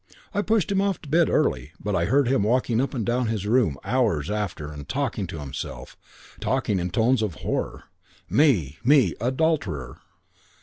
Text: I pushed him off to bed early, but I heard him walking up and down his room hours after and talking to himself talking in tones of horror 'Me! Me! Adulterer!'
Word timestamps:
I 0.33 0.41
pushed 0.41 0.71
him 0.71 0.81
off 0.81 0.99
to 1.03 1.09
bed 1.09 1.29
early, 1.29 1.73
but 1.79 1.95
I 1.95 2.05
heard 2.05 2.27
him 2.27 2.41
walking 2.41 2.81
up 2.81 2.95
and 2.95 3.05
down 3.05 3.27
his 3.27 3.45
room 3.45 3.77
hours 3.83 4.31
after 4.31 4.71
and 4.71 4.89
talking 4.89 5.27
to 5.27 5.39
himself 5.39 5.95
talking 6.39 6.79
in 6.79 6.89
tones 6.89 7.21
of 7.21 7.35
horror 7.45 7.83
'Me! 8.27 8.79
Me! 8.83 9.13
Adulterer!' 9.21 9.99